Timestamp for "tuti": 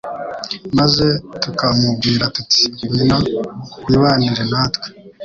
2.35-2.61